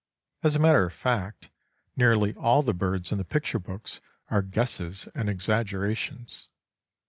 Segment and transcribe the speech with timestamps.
[0.41, 1.51] As a matter of fact,
[1.95, 6.47] nearly all the birds in the picture books are guesses and exaggerations.